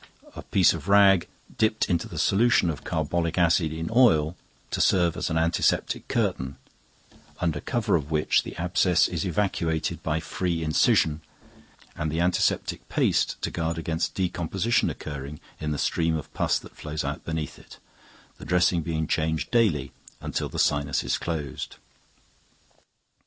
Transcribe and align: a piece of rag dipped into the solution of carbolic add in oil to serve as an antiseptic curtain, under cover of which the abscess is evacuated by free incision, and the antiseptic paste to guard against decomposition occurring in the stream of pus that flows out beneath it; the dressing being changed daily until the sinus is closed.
a 0.35 0.41
piece 0.41 0.73
of 0.73 0.87
rag 0.89 1.27
dipped 1.59 1.87
into 1.87 2.07
the 2.07 2.17
solution 2.17 2.71
of 2.71 2.83
carbolic 2.83 3.37
add 3.37 3.61
in 3.61 3.87
oil 3.95 4.35
to 4.71 4.81
serve 4.81 5.15
as 5.15 5.29
an 5.29 5.37
antiseptic 5.37 6.07
curtain, 6.07 6.57
under 7.39 7.61
cover 7.61 7.95
of 7.95 8.09
which 8.09 8.41
the 8.41 8.55
abscess 8.57 9.07
is 9.07 9.27
evacuated 9.27 10.01
by 10.01 10.19
free 10.19 10.63
incision, 10.63 11.21
and 11.95 12.11
the 12.11 12.19
antiseptic 12.19 12.89
paste 12.89 13.39
to 13.43 13.51
guard 13.51 13.77
against 13.77 14.15
decomposition 14.15 14.89
occurring 14.89 15.39
in 15.59 15.69
the 15.69 15.77
stream 15.77 16.15
of 16.17 16.33
pus 16.33 16.57
that 16.57 16.75
flows 16.75 17.03
out 17.03 17.23
beneath 17.23 17.59
it; 17.59 17.77
the 18.39 18.43
dressing 18.45 18.81
being 18.81 19.05
changed 19.05 19.51
daily 19.51 19.91
until 20.19 20.49
the 20.49 20.57
sinus 20.57 21.03
is 21.03 21.19
closed. 21.19 21.75